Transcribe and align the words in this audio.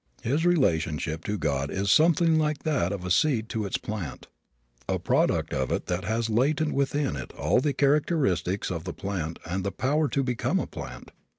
His 0.23 0.47
relationship 0.47 1.23
to 1.25 1.37
God 1.37 1.69
is 1.69 1.91
something 1.91 2.39
like 2.39 2.63
that 2.63 2.91
of 2.91 3.05
a 3.05 3.11
seed 3.11 3.49
to 3.49 3.65
its 3.67 3.77
plant, 3.77 4.25
a 4.89 4.97
product 4.97 5.53
of 5.53 5.71
it 5.71 5.85
that 5.85 6.05
has 6.05 6.27
latent 6.27 6.73
within 6.73 7.15
it 7.15 7.31
all 7.33 7.59
the 7.61 7.71
characteristics 7.73 8.71
of 8.71 8.83
the 8.83 8.93
plant 8.93 9.37
and 9.45 9.63
the 9.63 9.71
power 9.71 10.07
to 10.07 10.23
become 10.23 10.59
a 10.59 10.65
plant. 10.65 11.11